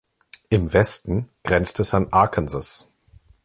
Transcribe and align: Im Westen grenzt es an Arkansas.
Im 0.49 0.73
Westen 0.73 1.29
grenzt 1.43 1.79
es 1.79 1.93
an 1.93 2.07
Arkansas. 2.11 2.89